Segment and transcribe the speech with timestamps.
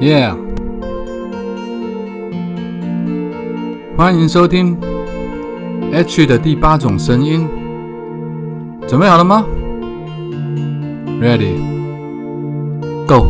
[0.00, 0.34] Yeah，
[3.98, 4.78] 欢迎收听
[5.92, 7.46] H 的第八种声音，
[8.88, 9.44] 准备好了吗
[11.20, 13.28] ？Ready，Go。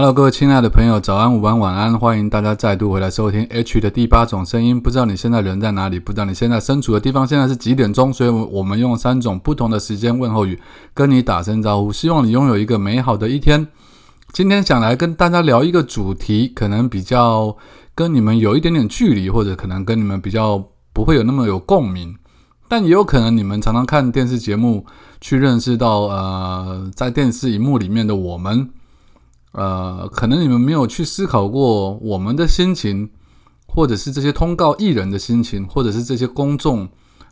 [0.00, 1.98] Hello，各位亲爱的朋友，早安、午安、晚安！
[1.98, 4.80] 欢迎大家再度回来收听 H 的第八种声音。
[4.80, 6.00] 不知道你现在人在哪里？
[6.00, 8.10] 不知道你现在身处的地方现在是几点钟？
[8.10, 10.58] 所以，我们用三种不同的时间问候语
[10.94, 13.68] 跟你打声招呼，希望你拥有一个美好的一天。
[14.32, 17.54] 今天想来跟大家聊一个主题，可能比较
[17.94, 20.64] 跟你们有一点点距离，或者可能跟你们比较
[20.94, 22.16] 不会有那么有共鸣，
[22.68, 24.86] 但也有可能你们常常看电视节目，
[25.20, 28.70] 去认识到呃，在电视荧幕里面的我们。
[29.52, 33.10] 呃，可能你们没有去思考过我们的心情，
[33.66, 36.88] 或者是这些通告艺人的心情，或者是这些公众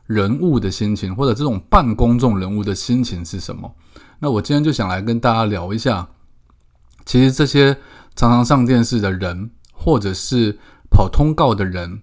[0.06, 3.72] 人物的心情，或者这种半公众人物的心情是什么？
[4.18, 6.08] 那我今天就想来跟大家聊一下，
[7.06, 7.76] 其实这些
[8.16, 10.58] 常常上电视的人，或者是
[10.90, 12.02] 跑通告的人，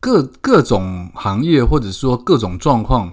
[0.00, 3.12] 各各种行业或者说各种状况，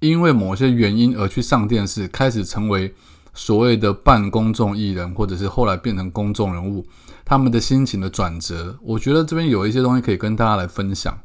[0.00, 2.92] 因为某些原因而去上电视，开始成为。
[3.34, 6.86] 所谓的半公众艺人，或者是后来变成公众人物，
[7.24, 11.16] 他们的心情的转折，我觉得这边有一些东西可以跟大家来分享。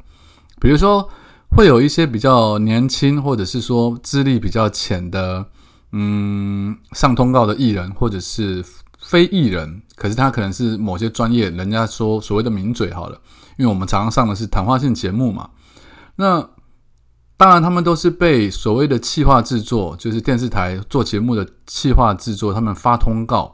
[0.60, 1.10] 比如说，
[1.56, 5.46] 会有一些比较年轻，或者是说资历比较浅的，
[5.92, 8.64] 嗯，上通告的艺人，或者是
[9.00, 13.20] 非艺人，可是他可能是某些专业，人家说所谓的名嘴好了，
[13.58, 15.50] 因为我们常常上的是谈话性节目嘛，
[16.16, 16.48] 那。
[17.44, 23.54] 当然，他们都是被所谓的企划制作，就是电视台做节目的企划制作，他们发通告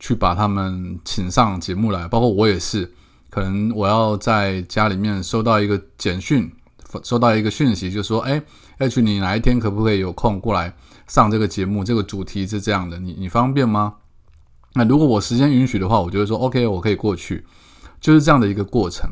[0.00, 2.08] 去把他们请上节目来。
[2.08, 2.90] 包括我也是，
[3.28, 6.50] 可能我要在家里面收到一个简讯，
[7.02, 8.42] 收到一个讯息，就说：“哎
[8.78, 10.74] ，H，你哪一天可不可以有空过来
[11.06, 11.84] 上这个节目？
[11.84, 13.96] 这个主题是这样的，你你方便吗？”
[14.72, 17.44] 那如果我时间允许的话，我就会说：“OK，我可以过去。”
[18.00, 19.10] 就是这样的一个过程。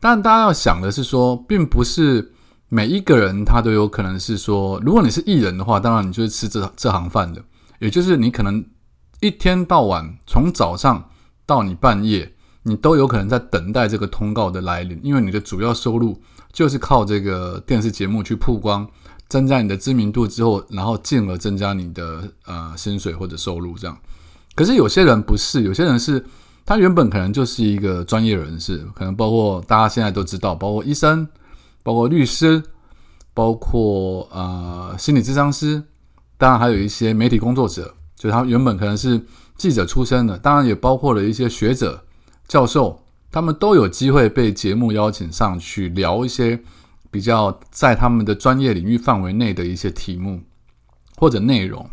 [0.00, 2.32] 但大家要想的是说，并不是。
[2.70, 7.42] 每一个人他都有可能是说，如果你是艺人的话，当然你就是吃这这行饭的，
[7.78, 8.62] 也就是你可能
[9.20, 11.08] 一天到晚从早上
[11.46, 12.34] 到你半夜，
[12.64, 16.20] 你都有可能在等待这个通告的来临，因为你的主要收入
[16.52, 18.86] 就是靠这个电视节目去曝光，
[19.28, 23.98] 增加你的知名度之后，然后进而增加你的呃薪水或者收入这样。
[24.54, 26.22] 可是有些人不是，有些人是
[26.66, 31.26] 他原本可能就是一个专业人士，可能包括大家现在都知道，包括医生。
[31.88, 32.62] 包括律师，
[33.32, 35.82] 包括呃心理咨商师，
[36.36, 39.18] 当然还有一些媒体工作者，就他原本可能是
[39.56, 42.04] 记者出身的，当然也包括了一些学者、
[42.46, 46.62] 教授，他们都有机会被节目邀请上去聊一些
[47.10, 50.42] 比较在他们的专业领域范围内的一些题目
[51.16, 51.88] 或者内容。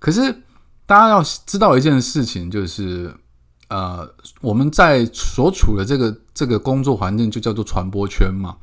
[0.00, 0.32] 可是
[0.84, 3.14] 大家要知道一件事情，就是
[3.68, 4.04] 呃
[4.40, 8.56] 我们在所处的这个这个工作环境就叫做传播圈嘛。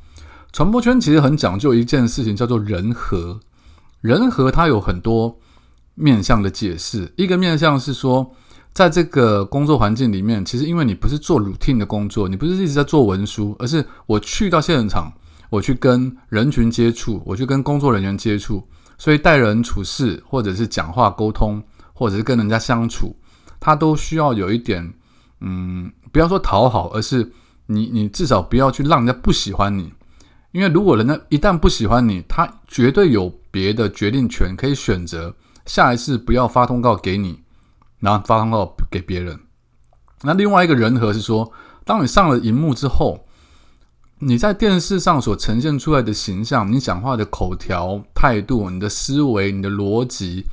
[0.54, 3.40] 传播圈其实很讲究一件事情，叫做人和。
[4.00, 5.36] 人和它有很多
[5.96, 7.12] 面向的解释。
[7.16, 8.30] 一个面向是说，
[8.72, 15.12] 在这个工作环境里面，其实因为你不是做 routine 的工作，你不是一直在做文书，而是我去到现场，
[15.50, 18.62] 我去跟人群接触，我去跟工作人员接触，
[18.96, 21.60] 所以待人处事，或者是讲话沟通，
[21.92, 23.16] 或者是跟人家相处，
[23.58, 24.94] 它都需要有一点，
[25.40, 27.32] 嗯，不要说讨好，而是
[27.66, 29.92] 你你至少不要去让人家不喜欢你。
[30.54, 35.34] 因为如果人家一旦不喜欢你，他绝对有别的决定权，可以选择
[35.66, 37.40] 下一次不要发通告给你，
[37.98, 39.36] 然后发通告给别人。
[40.22, 41.50] 那另外一个人和是说，
[41.84, 43.26] 当你上了荧幕之后，
[44.20, 50.46] 你在电视上所呈现出来的形象，你讲话的口条、态度、你的思维、你的逻辑，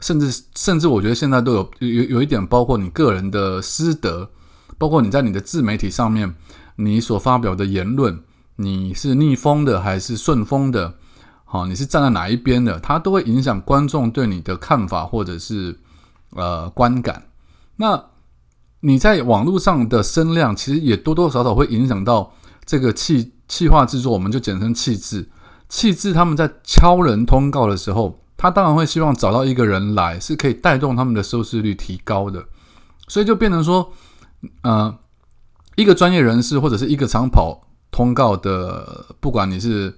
[0.00, 4.30] 甚至甚至，我觉得现在都有有有一点，包括你个人的师德，
[4.76, 6.34] 包括你在你的自媒体上面，
[6.76, 8.22] 你所发表的言论。
[8.56, 10.94] 你是逆风的还是顺风的？
[11.44, 12.80] 好，你是站在哪一边的？
[12.80, 15.78] 它都会影响观众对你的看法或者是
[16.30, 17.28] 呃观感。
[17.76, 18.02] 那
[18.80, 22.32] 你在网络上的声量，其实也多多少少会影响到
[22.64, 25.28] 这个气气化制作，我们就简称气质。
[25.68, 32.44] 气质他们在敲人通告的时候，他当然会希望找到一个人来，是可以带动他们的收视率提高的。
[33.06, 33.92] 所以就变成说，
[34.62, 34.96] 呃，
[35.76, 37.65] 一个专业人士或者是一个长跑。
[37.96, 39.90] 通告的，不管你是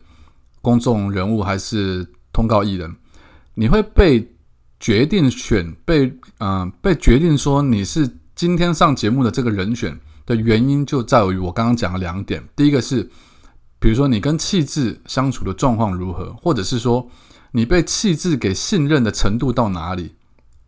[0.62, 2.94] 公众人物还是通告艺人，
[3.54, 4.36] 你会被
[4.78, 12.40] 决定选被嗯被决定说你是今天上节目的这个人选的原因，就在于我刚刚讲了两点。
[12.54, 13.02] 第一个是，
[13.80, 17.04] 比如说你跟气质相处的状况如何，或者是说
[17.50, 20.14] 你被气质给信任的程度到哪里。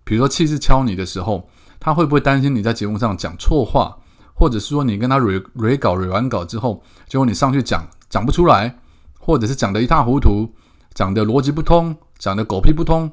[0.03, 1.49] 比如说气质敲你的时候，
[1.79, 3.97] 他会不会担心你在节目上讲错话，
[4.41, 8.75] 或者是说你跟他蕊蕊稿蕊完稿之后，结果你上去讲讲不出来，
[9.19, 10.51] 或者是讲的一塌糊涂，
[10.95, 13.13] 讲的逻辑不通，讲的狗屁不通。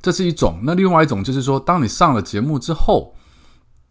[0.00, 3.16] 这是一种，那另外一种就是说，当你上了节目之后，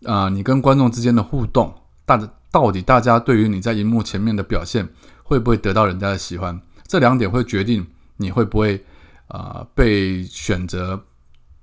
[0.05, 1.73] 啊，你跟观众之间的互动，
[2.05, 2.17] 大
[2.49, 4.87] 到底大家对于你在荧幕前面的表现，
[5.23, 6.61] 会不会得到人家的喜欢？
[6.87, 8.85] 这两点会决定你会不会
[9.27, 11.03] 啊被选择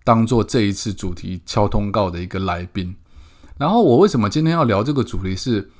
[0.04, 2.94] 当做这一次主题敲通告的一个来宾。
[3.60, 5.70] 然后我为什么今天要聊这个主题是，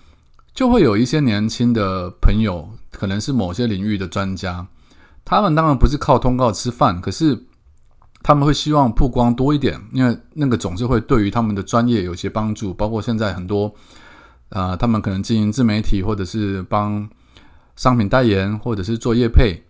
[0.53, 4.67] 就会有一些年轻的朋友，可能是某些领域的专家，
[5.25, 7.47] 他们当然不是靠通告吃饭，可是。
[8.23, 12.75] 他们会希望曝光多一点，因为那个总是会对于他们的专业有些帮助。
[12.75, 13.75] 包括现在很多，
[14.51, 17.09] 呃，他们可能经营自媒体，或者是帮
[17.77, 19.65] 商品代言，或者是做业配。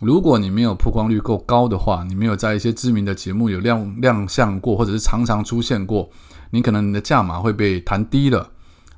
[0.00, 6.08] 如果你没有曝光率够高的话，你没有在一些知名的节目有亮亮相过，或者是常常出现过，
[6.50, 8.50] 你可能你的价码会被弹低了。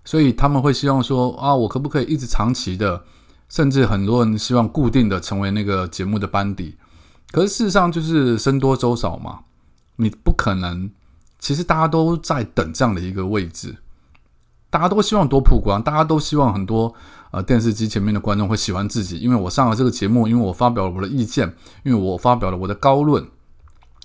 [0.04, 3.02] 所以他们会希望说啊，我可不可以一直长期的，
[3.50, 6.76] 甚至很多人希望固定的成为那个节目的班底。
[7.30, 9.40] 可是事实上就是僧多粥少嘛，
[9.96, 10.90] 你不可能。
[11.38, 13.76] 其实大家都在等这样的一个位置，
[14.70, 16.92] 大家都希望多曝光，大家都希望很多
[17.30, 21.54] 呃电视机前面的观众会喜欢自己，因为我上了这个节目，因为我发表了我的意见，
[21.84, 23.24] 因为我发表了我的高论，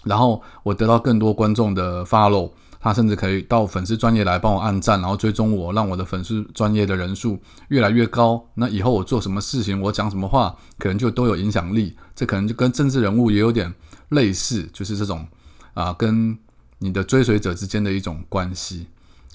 [0.03, 2.51] 然后我得到更多观众的 follow。
[2.83, 7.39] 他甚至可以到粉丝专业来帮我按赞，然后追踪我，让我的粉丝专业的人数
[7.69, 8.45] 越来越高。
[8.55, 11.95] 那以后我做什么事情，我讲什么话，可能就都有影响力。
[12.13, 13.73] 这可能就跟政治人物也有点
[14.09, 15.25] 类似，就是这种
[15.73, 16.37] 啊，跟
[16.79, 18.87] 你的追随者之间的一种关系。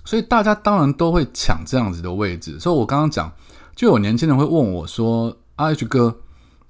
[0.04, 2.60] 所以大家当然都会抢这样子的位置。
[2.60, 3.32] 所以我刚刚讲，
[3.74, 6.14] 就有年轻人会问我说：“阿 H 哥，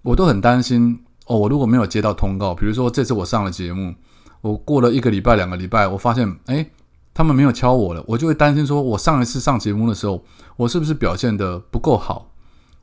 [0.02, 3.96] 我都很担心哦，我如果没有接到通告，比如说这次我上了节目。”
[4.40, 6.70] 我过了一个礼拜、两个礼拜，我发现，哎，
[7.12, 10.22] 他们没有敲我了，我就会担心说，我上一次上节目的时候，
[10.56, 12.30] 我是不是表现的不够好？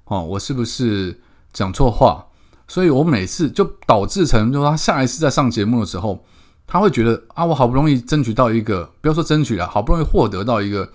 [0.03, 1.21] 哦，我是不是
[1.53, 2.25] 讲错话？
[2.67, 6.23] 所以我每次就导致成，就他下一次再上节目的时候，
[6.67, 10.89] 他会觉得啊，我好不容易争取到一个，不要说争取了，好不容易获得到一个，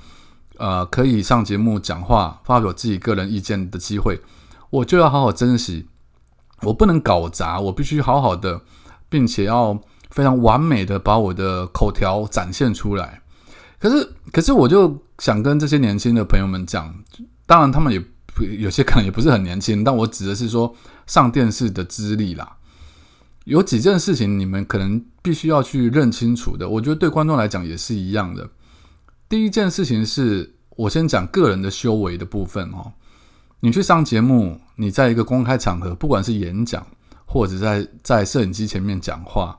[0.58, 4.20] 呃，可以上节目讲话、发表自己个人意见的机会，
[4.68, 5.86] 我就要好好珍惜，
[6.62, 8.60] 我不能搞砸，我必须好好的，
[9.08, 9.80] 并且要。
[10.10, 13.22] 非常完美的把我的口条展现出来，
[13.78, 16.94] 可是，可是我就想跟这些年轻的朋友们讲，
[17.46, 18.02] 当然他们也
[18.58, 20.74] 有些可能也不是很年轻，但我指的是说
[21.06, 22.56] 上电视的资历啦。
[23.44, 28.48] 有几件事情你们可能必须要去认清楚的，我觉得对观众来讲也是一样的。
[29.28, 32.92] 第一件事情是我先讲个人的修为的部分哦。
[33.60, 36.86] 你去上节目，你在一个公开场合，不管是演讲
[37.26, 39.58] 或者在在摄影机前面讲话。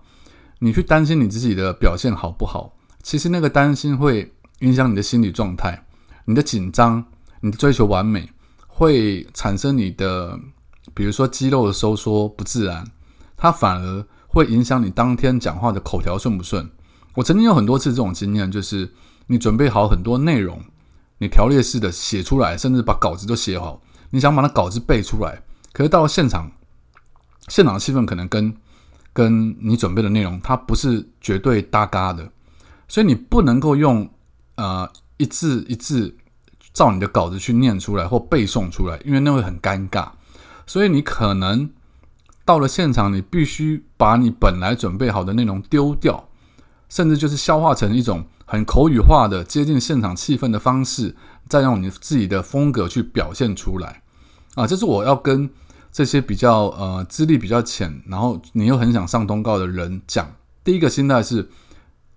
[0.64, 2.72] 你去担心你自己的表现好不好？
[3.02, 5.84] 其实那个担心会影响你的心理状态，
[6.26, 7.04] 你的紧张，
[7.40, 8.30] 你的追求完美，
[8.68, 10.40] 会产生你的，
[10.94, 12.86] 比如说肌肉的收缩不自然，
[13.36, 16.70] 它反而会影响你当天讲话的口条顺不顺。
[17.16, 18.94] 我曾经有很多次这种经验，就是
[19.26, 20.64] 你准备好很多内容，
[21.18, 25.42] 你条列式的写出来，甚至把稿子都写好，你想把那稿子背出来，
[25.74, 26.52] 可是到了现场，
[27.48, 28.56] 现场的气氛可能跟。
[29.14, 32.32] 跟你准备的内容，它不是绝对搭嘎的，
[32.88, 34.10] 所以你不能够用
[34.56, 36.16] 呃一字一字
[36.74, 40.10] 照你的稿子去念出来或背诵出来，因为那会很尴尬。
[40.66, 41.70] 所以你可能
[42.46, 46.30] 到了现场，你必须把你本来准备好的内容丢掉，
[46.88, 51.16] 甚至就是消化成一种很口语化的、接近现场气氛的方式，
[51.50, 54.02] 再用你自己的风格去表现出来。
[54.56, 55.50] 啊，这是我要跟。
[55.92, 60.34] 这些比较呃资历比较浅，然后你又很想上通告的人讲，
[60.64, 61.50] 第一个心态是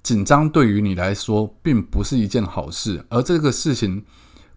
[0.03, 3.05] 紧张，对于你来说并不是一件好事。
[3.09, 4.05] 而这个事情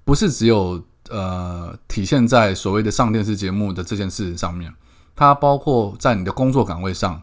[0.05, 4.71] 不是只有呃体现在所谓的上电视节目的这件事情上面，
[5.15, 7.19] 它包括在你的工作岗位上，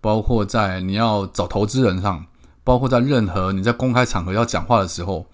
[0.00, 2.24] 包括在你要找投资人上，
[2.62, 5.26] 包括在任何你在公开场合要讲话的时候，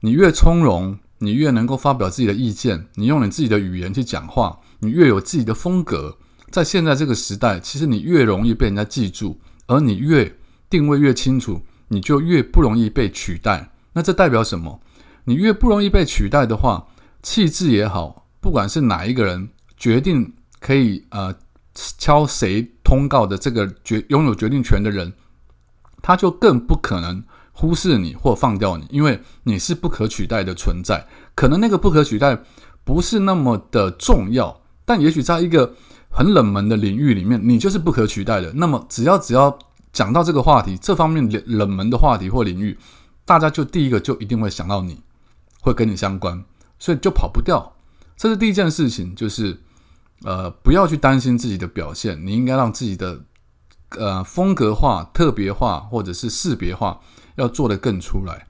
[0.00, 4.58] 你越从容，你越能够发表自己的意见，你用你自己的语言去讲话。
[4.86, 6.16] 你越有自己的风格，
[6.50, 10.36] 在现在这个时代，其实你越容易被人家记住，而你越
[10.70, 13.72] 定位越清楚，你就越不容易被取代。
[13.92, 14.80] 那这代表什么？
[15.24, 16.86] 你越不容易被取代的话，
[17.22, 21.34] 气质也好，不管是哪一个人决定可以呃
[21.74, 25.12] 敲谁通告的这个决拥有决定权的人，
[26.00, 31.08] 他就更不可能忽视你或放掉你，因为你是不可取代的存在。
[31.34, 32.38] 可能那个不可取代
[32.84, 35.74] 不是那么的重要，但也许在一个
[36.08, 38.50] 很冷门的领域里面，你就是不可取代的。
[38.54, 39.58] 那么只要只要
[39.92, 42.78] 讲到这个话题，这方面冷冷门的话题或领域，
[43.24, 45.00] 大家就第一个就一定会想到你，
[45.60, 46.44] 会跟你相关，
[46.78, 47.74] 所以就跑不掉。
[48.16, 49.58] 这是第一件事情，就是
[50.22, 53.20] 呃，不要去担心自己的表现，你应该让自己的
[53.98, 57.00] 呃风格化、特别化或者是识别化
[57.34, 58.46] 要做得更出来。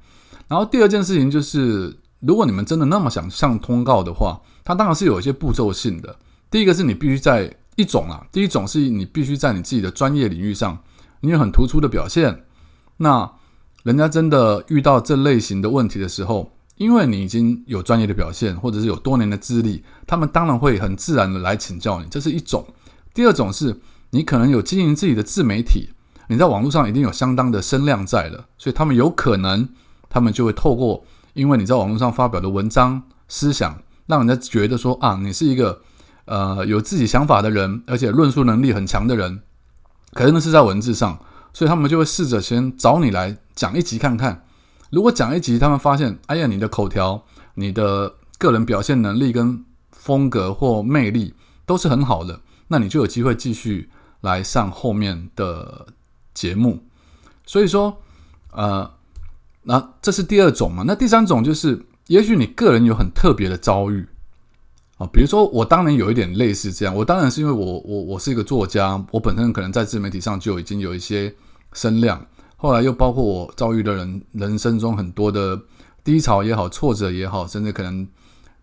[0.48, 6.14] 然后第二件事情就是，如果你们真的那么想上通告的话，它当然是有一些步骤性的。
[6.50, 10.78] 第一个是你必须在一种啊，第一种是你必须在你自己的专业领域上。
[11.20, 12.44] 你有很突出的表现，
[12.98, 13.28] 那
[13.82, 22.64] 人家真的遇到这类型的问题的时候，因为你已经有专业的表现，或者是有多年的资历，他们当然会很自然的来请教你，这是一种。
[23.14, 25.88] 第二种是你可能有经营自己的自媒体，
[26.28, 29.68] 你在网络上已经有相当的声量在了，所以他们有可能，
[30.08, 35.80] 他们就会透过因为你在网络上发表的文章、思想，让人家觉得说啊，你是一个
[36.26, 39.42] 呃有自己想法的人，而且论述能力很强的人。
[40.12, 41.18] 可能是在文字上，
[41.52, 44.44] 所以他们就会试着先找你来讲一集看看。
[44.90, 47.22] 如果讲一集，他们发现，哎呀，你的口条、
[47.54, 51.34] 你的个人表现能力跟风格或魅力
[51.66, 53.90] 都是很好的，那你就有机会继续
[54.22, 55.88] 来上后面的
[56.32, 56.84] 节目。
[57.44, 58.00] 所以说，
[58.52, 58.90] 呃，
[59.64, 60.84] 那这是第二种嘛？
[60.86, 64.08] 那第三种就是，也许你个人有很特别的遭遇。
[64.98, 71.34] 啊，比如说我当年有一点类似这样，我当然是因为我我我是一个作家，我本身可能在自媒体上就已经有一些
[71.74, 72.24] 声量，
[72.56, 75.60] 后来又包括我遭遇的人人生中很多的
[76.02, 78.08] 低潮也好、挫折也好，甚至可能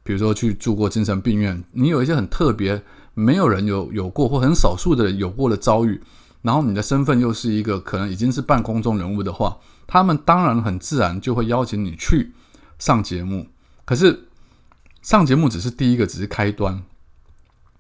[0.02, 2.82] 比如说去住过精神病院，你有一些很特别，
[3.14, 6.02] 没有人有有过或很少数的人有过的遭遇，
[6.42, 12.32] 然后你的身份又是一个可能已经是半公众人物的话，他们当然很自然就会邀请你去
[12.80, 13.46] 上节目，
[13.86, 14.30] 可是。
[15.04, 16.82] 上节目只是第一个，只是开端。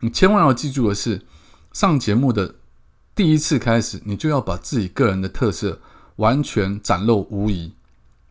[0.01, 1.21] 你千万要记住的是，
[1.71, 2.55] 上节目的
[3.15, 5.79] 第一次开始，你就要把自己个人的特色
[6.17, 7.73] 完全展露无遗。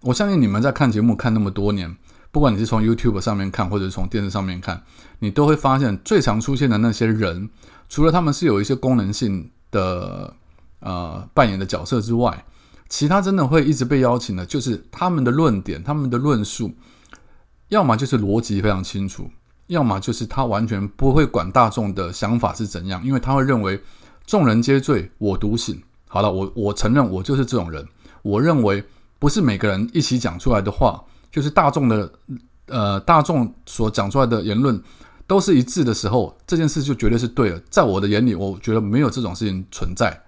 [0.02, 1.96] 我相信你们在看节目看那么多年，
[2.30, 4.82] 不管你是从 YouTube 上面看，或者是从电视上面看，
[5.20, 7.48] 你都会发现最常出现的那些人，
[7.88, 10.36] 除了他们是有一些功能性的
[10.80, 12.44] 呃扮演的角色之外，
[12.90, 16.70] 其他真的会一直被邀请的，就是他们的论点、他们的论述。
[17.72, 19.30] 要么就是逻辑非常清楚，
[19.68, 23.82] 要么就是他完全不会管大众的想法是怎样，因为他会认为
[24.26, 25.82] 众人皆醉我独醒。
[26.06, 27.82] 好了，我我承认我就是这种人。
[28.20, 28.84] 我认为
[29.18, 32.12] 不是每个人一起讲出来的话，就是大众的
[32.66, 34.78] 呃大众所讲出来的言论
[35.26, 37.58] 都是一致的时候，这件事就绝对是对的。
[37.70, 40.22] 在我的眼里，我觉得没有这种事情存在，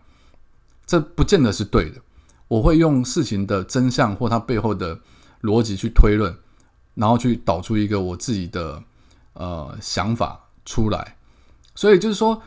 [0.87, 2.01] 这不见得是对的。
[2.49, 4.99] 我会用事情的真相或它背后的
[5.43, 6.35] 逻辑去推论。
[6.95, 8.83] 然后去导出一个我自己的
[9.33, 11.17] 呃想法出来，
[11.75, 12.41] 所以就是说，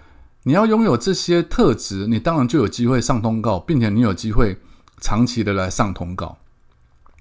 [0.43, 4.57] 你要拥有这些特质，你当然就有机会上通告，并且你有机会
[5.01, 6.37] 长期的来上通告。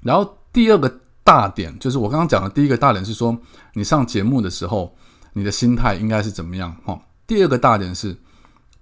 [0.03, 3.37] 然后第二个大点就是我刚刚讲的第一个大点是说，
[3.75, 4.97] 你上节目的时候，
[5.33, 6.77] 你的心态应该是怎么样？
[6.85, 8.17] 哈，第二个大点是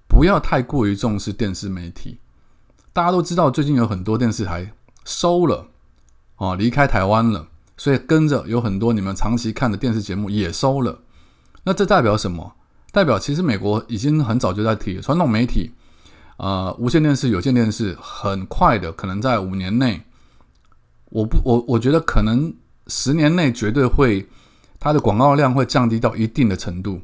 [0.07, 2.19] 不要太过于重视电视媒体。
[2.93, 4.73] 大家都知道，最近有很多电视台
[5.05, 5.67] 收了，
[6.37, 7.49] 哦，离开台湾了。
[7.77, 11.01] 所以跟着有很多你们长期看的电视节目也收了，
[11.65, 12.55] 那这代表什么？
[12.93, 15.73] 代表其实美国已经很早就在提传统媒体，
[16.37, 20.01] 呃，无线电视、有线电视，很快的，可能在五年内，
[21.11, 22.55] 我不，我我觉得可能
[22.87, 24.29] 十年内绝对会，
[24.79, 27.01] 它的广告量会降低到一定的程度。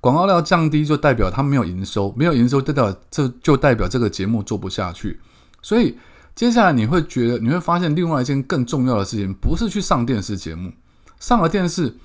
[0.00, 5.20] 广告量降低就代表它没有营收，没有营收代表这就代表这个节目做不下去，
[5.60, 5.94] 所以。
[6.34, 10.72] 接下来你会觉得，你会发现另外一件更重要的事情，不是去上电视节目，
[11.20, 11.96] 上了电视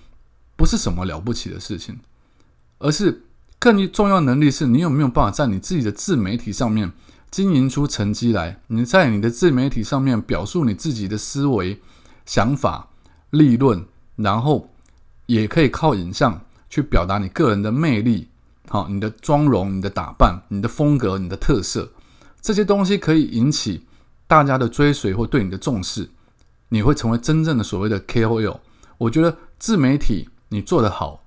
[0.55, 1.99] 不是什么了不起的事情，
[2.77, 3.23] 而是
[3.57, 6.91] 更重要能力是你有没有办法在你自己的自媒体上面
[7.31, 8.59] 经营出成绩来。
[8.67, 11.81] 你在你的自媒体上面表述你自己的思维、
[12.27, 12.89] 想法、
[13.31, 13.83] 立论，
[14.15, 14.69] 然后
[15.25, 18.27] 也可以靠影像去表达你个人的魅力，
[18.67, 21.91] 好，你的妆容、你的打扮、你的风格、你的特色，
[22.39, 23.85] 这些东西可以引起。
[24.29, 26.07] 大家的追随或对你的重视，
[26.67, 28.59] 你会成为真正的所谓的 KOL。
[28.99, 31.23] 我觉得自媒体你做得好，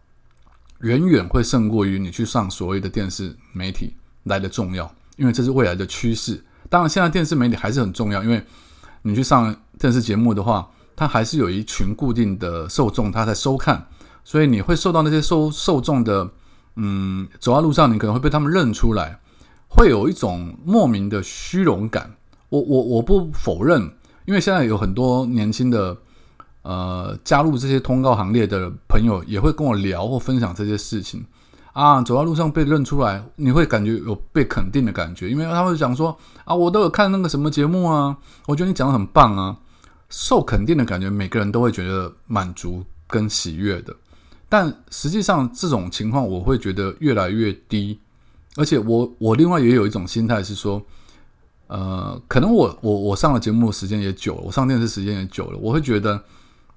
[0.83, 6.45] 远远会胜过于你去上所谓的电视媒体来的重要，因为这是未来的趋势。
[6.71, 8.41] 当然，现在电视媒体还是很重要，因为
[9.03, 13.85] 你去上电视节目的话，它还是有一群固定的受众他在收看，
[14.23, 16.31] 所以你会受到那些受受众的，
[16.77, 19.19] 嗯，走在路上你可能会被他们认出来，
[19.67, 22.15] 会有一种莫名的虚荣感。
[22.53, 23.81] 我我我不否认
[24.27, 25.97] 因为现在有很多年轻的
[26.61, 31.25] 呃加入这些通告行列的朋友，也会跟我聊或分享这些事情
[31.73, 32.03] 啊。
[32.03, 38.15] 走在路上被认出来，你会感觉有被肯定的感觉，因为他会讲说啊，我都有看那个什么节目啊，
[38.47, 39.57] 我觉得你讲的很棒啊，
[40.11, 43.97] 受肯定的感觉，每个人都会觉得满足跟喜悦的。
[44.51, 47.99] 但实际上这种情况，我会觉得越来越低。
[48.57, 50.83] 而且我我另外也有一种心态是说，
[51.73, 56.23] 呃，可能我我我上了节目时间也久了，我上电视时间也久了，我会觉得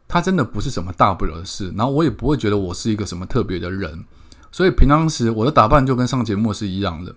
[0.08, 4.06] 它真的不是什么大不了的事，然后我也不会觉得我是一个什么特别的人，
[4.54, 7.14] 所以平常时我的打扮就跟上节目是一样的，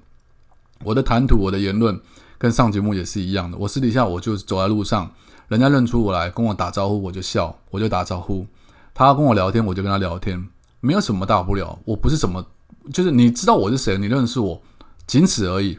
[0.82, 2.00] 我的谈吐、我的言论
[2.36, 3.56] 跟上节目也是一样的。
[3.56, 5.08] 我私底下我就走在路上，
[5.46, 8.44] 人家认出我来跟我打招呼，我就笑，我就打招呼；
[8.92, 10.44] 他跟我聊天，我就跟他聊天，
[10.80, 12.44] 没有什么大不了，我不是什么。
[12.92, 14.60] 就是你知道我是谁，你认识我，
[15.06, 15.78] 仅此而已。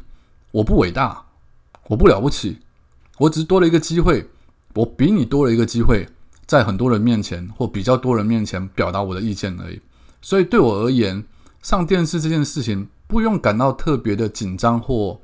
[0.51, 1.25] 我不伟大，
[1.89, 2.60] 我不了不起，
[3.17, 4.29] 我只是多了一个机会，
[4.75, 6.08] 我比你多了一个机会，
[6.46, 9.81] 在很多人面前或比较多人面前表达我的意见而已。
[10.22, 11.24] 所以对我而言，
[11.63, 15.19] 上电视这件事情不用感到特别的紧张或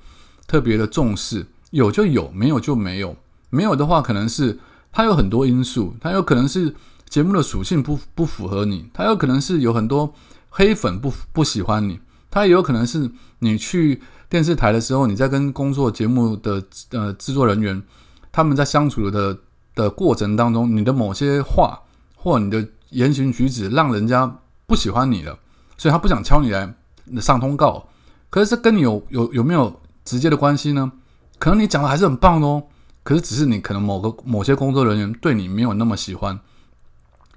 [0.47, 3.15] 特别的重视，有就有，没有就没有。
[3.51, 4.57] 没有的话，可能是
[4.91, 6.73] 它有很多因素，它有可能是
[7.07, 10.11] 节目的属性不不符合你，它有可能是有很多。
[10.57, 11.99] 黑粉不不喜欢你，
[12.35, 17.81] 他也有可能是你去电视台的时候，你在跟工作节目的呃制作人员
[18.29, 19.37] 他们在相处的
[19.73, 21.79] 的过程当中，你的某些话
[22.13, 25.39] 或你的言行举止让人家不喜欢你了，
[25.77, 26.75] 所以他不想敲你来
[27.21, 27.87] 上通告。
[28.29, 29.73] 可是这跟你有有有没有
[30.03, 30.91] 直接的关系呢？
[31.39, 32.61] 可能你讲的还是很棒哦，
[33.01, 36.37] 可是只是你可能某个某些工作人员对你没有那么喜欢，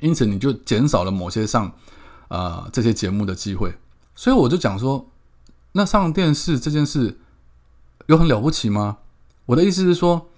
[0.00, 1.72] 因此你就减少了某些上。
[2.26, 3.72] 啊，这些节目的机会，
[4.18, 5.08] 所以我就讲说，
[5.70, 7.20] 那上电视这件事
[8.06, 8.98] 有很了不起吗？
[9.46, 10.28] 我的意思是说，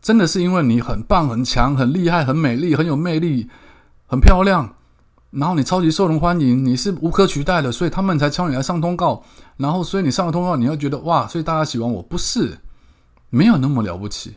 [0.00, 3.50] 真的是因为你很棒、很强、很厉害、很美丽、很有魅力、
[4.06, 4.74] 很漂亮，
[5.32, 9.22] 然后你超级受人欢迎，你是无可取代的，所以他们才敲你来上通告，
[9.58, 12.56] 然后所以你上了通告，你要觉得哇，所以大家喜欢我，不是
[13.28, 14.36] 没有那么了不起。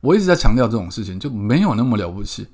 [0.00, 2.48] 我一直在强调这种事情，就没有那么了不起。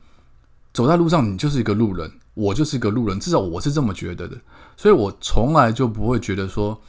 [0.74, 2.12] 走在路上，你就是一个路人。
[2.35, 4.37] 我就是一个路人，至少我是这么觉得的，
[4.77, 6.81] 所以我从来就不会觉得说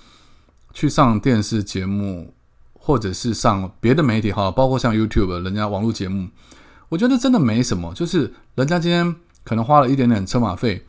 [0.74, 2.34] 去上电视节目，
[2.74, 6.30] 或者是上别的媒体哈，包括像 YouTube 人家网络节目，
[6.90, 7.94] 我觉得真的没什么。
[7.94, 10.84] 就是人家今天可能花了一点点车马费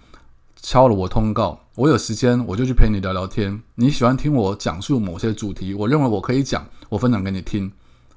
[0.63, 3.63] 敲了我通告，我有时间我就去陪你聊聊天。
[3.75, 7.71] 你喜欢听我讲述某些主题，我认为我可以讲，我分享给你听。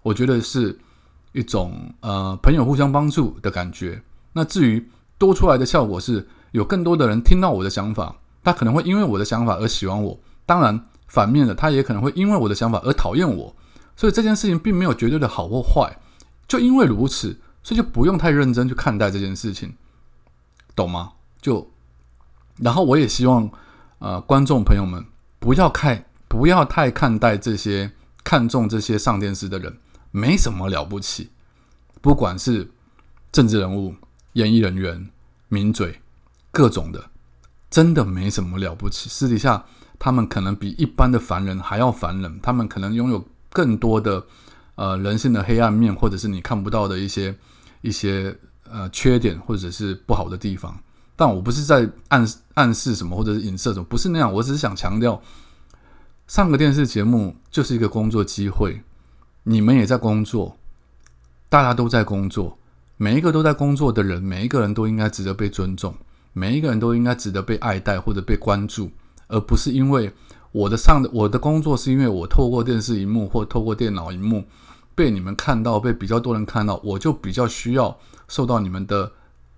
[0.03, 0.79] 我觉得是
[1.33, 4.01] 一种呃朋友互相帮助的感觉。
[4.31, 4.89] 那至于。
[5.19, 10.19] 多出来的效果是有更多的人听到我的想法，他可能会因为我的想法而喜欢我。
[10.47, 13.55] 当然，反面的他也可能会因为我的想法而讨厌我。
[13.95, 15.99] 所以这件事情并没有绝对的好或坏，
[16.47, 19.73] 就因为如此，所以就不用太认真去看待这件事情，
[20.73, 21.11] 懂吗？
[21.41, 21.69] 就，
[22.55, 23.51] 然后我也希望，
[23.99, 25.05] 呃，观众朋友们
[25.37, 27.91] 不要看，不要太看待这些
[28.23, 29.77] 看重这些上电视的人，
[30.11, 31.29] 没什么了不起，
[31.99, 32.71] 不管是
[33.33, 33.93] 政治人物。
[34.39, 35.09] 演艺人员、
[35.49, 35.99] 名嘴，
[36.49, 37.09] 各种的，
[37.69, 39.09] 真的没什么了不起。
[39.09, 39.65] 私底下，
[39.99, 43.21] 他们可能比一般的凡人还要凡人，他们可能拥有
[43.51, 44.25] 更多的
[44.75, 47.35] 呃人性的黑暗面，或者是你看不到的一些
[47.81, 50.73] 一些呃缺点，或者是不好的地方。
[51.17, 54.31] 但我不是在暗暗示什么，或者是影射什么，不是那样。
[54.31, 55.21] 我只是想强调，
[56.27, 58.81] 上个电视节目就是一个工作机会，
[59.43, 60.55] 你们也在工作，
[61.49, 62.57] 大家都在工作。
[63.01, 65.95] 每一个都在工作的人，每一个人都应该值得被尊重，
[66.33, 68.91] 每一个人都应该值得被爱戴或者被关注，
[69.29, 70.11] 而不是因为
[70.51, 74.43] 我的上的我的工作是因为我透过电视荧幕或透过电脑荧幕
[74.95, 79.09] 被你们看到，被比较多人看到，我就比较需要受到你们的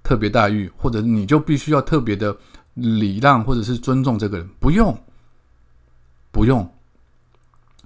[0.03, 2.37] 特别待遇，或者你就必须要特别的
[2.75, 4.95] 礼让或者是尊重这个人，不用，
[6.31, 6.71] 不用，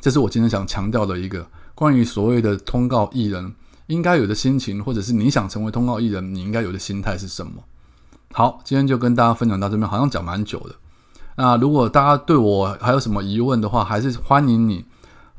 [0.02, 3.56] 这是我今天想强调的一个关于所谓的通告艺人。
[3.88, 7.64] 应该有的心情，或者是你想成为通告艺人，你应该有的心态是什么？
[8.34, 10.76] 好，今天就跟大家分享到这边，好像讲蛮久的。
[11.38, 14.84] 那如果大家对我还有什么疑问的话，还是欢迎你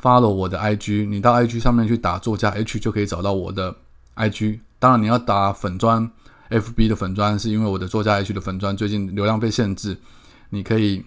[0.01, 3.75] follow 我的 IG，你到 IG 上面去打作家 H 就可以找到我的
[4.15, 4.61] IG。
[4.79, 6.09] 当然你要打粉砖
[6.51, 9.99] FB 的粉砖，是因为我的作家 H 的粉砖最近流量被限制。
[10.51, 11.05] 你可以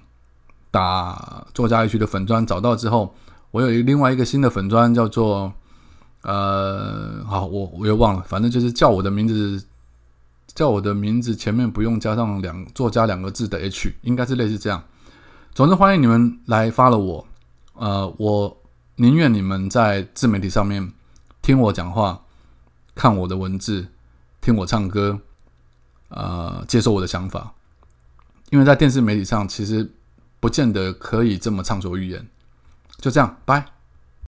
[0.70, 3.16] 打作家 H 的粉砖，找到之后，
[3.52, 5.54] 我有一另外一个新的粉砖叫做。
[6.22, 9.66] 呃，好，我我又忘了，反正就是叫我的名字，
[10.48, 14.84] 叫我的名字前面不用加上两作家两个字的 H，应该是类似这样。
[15.54, 17.26] 总之，欢迎你们来发了我。
[17.74, 18.58] 呃，我
[18.96, 20.92] 宁愿你们在自媒体上面
[21.42, 22.22] 听我讲话，
[22.94, 23.88] 看我的文字，
[24.42, 25.20] 听我唱歌，
[26.10, 27.54] 呃，接受我的想法。
[28.50, 29.90] 因为在电视媒体上，其实
[30.42, 32.28] 不见得可以这么畅所欲言。
[32.98, 33.79] 就这样，拜。